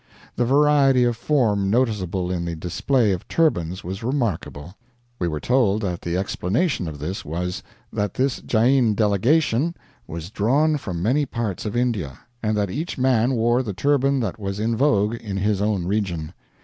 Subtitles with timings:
[0.35, 4.75] The variety of form noticeable in the display of turbans was remarkable.
[5.19, 7.61] We were told that the explanation of this was,
[7.93, 9.75] that this Jain delegation
[10.07, 14.39] was drawn from many parts of India, and that each man wore the turban that
[14.39, 16.33] was in vogue in his own region.